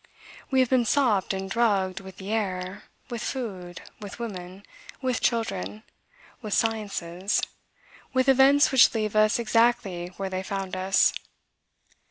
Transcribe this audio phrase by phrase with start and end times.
[0.49, 4.65] We have been sopped and drugged with the air, with food, with woman,
[4.99, 5.83] with children,
[6.41, 7.39] with sciences,
[8.11, 11.13] with events which leave us exactly where they found us.